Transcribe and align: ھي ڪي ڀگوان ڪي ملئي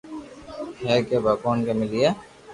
ھي 0.85 0.95
ڪي 1.07 1.17
ڀگوان 1.25 1.57
ڪي 1.65 1.73
ملئي 1.79 2.09